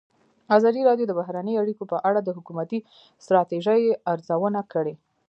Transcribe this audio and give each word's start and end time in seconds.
ازادي 0.57 0.81
راډیو 0.89 1.05
د 1.07 1.13
بهرنۍ 1.19 1.55
اړیکې 1.57 1.85
په 1.91 1.97
اړه 2.07 2.19
د 2.23 2.29
حکومتي 2.37 2.79
ستراتیژۍ 3.23 3.81
ارزونه 4.11 4.61
کړې. 4.73 4.93